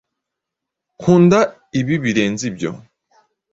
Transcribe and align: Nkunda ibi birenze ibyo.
Nkunda 0.97 1.39
ibi 1.79 1.95
birenze 2.03 2.43
ibyo. 2.51 2.71